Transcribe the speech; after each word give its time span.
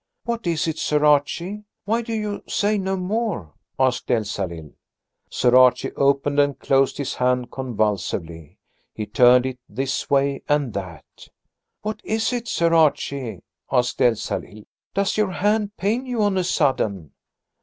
"What 0.23 0.47
is 0.47 0.67
it, 0.67 0.79
Sir 0.79 1.05
Archie? 1.05 1.63
Why 1.85 2.01
do 2.01 2.11
you 2.11 2.41
say 2.47 2.79
no 2.79 2.97
more?" 2.97 3.53
asked 3.77 4.09
Elsalill. 4.09 4.71
Sir 5.29 5.55
Archie 5.55 5.91
opened 5.91 6.39
and 6.39 6.57
closed 6.57 6.97
his 6.97 7.13
hand 7.13 7.51
convulsively. 7.51 8.57
He 8.95 9.05
turned 9.05 9.45
it 9.45 9.59
this 9.69 10.09
way 10.09 10.41
and 10.49 10.73
that. 10.73 11.05
"What 11.83 12.01
is 12.03 12.33
it, 12.33 12.47
Sir 12.47 12.73
Archie?" 12.73 13.41
asked 13.71 14.01
Elsalill. 14.01 14.63
"Does 14.95 15.17
your 15.17 15.33
hand 15.33 15.77
pain 15.77 16.07
you 16.07 16.23
on 16.23 16.35
a 16.39 16.43
sudden?" 16.43 17.11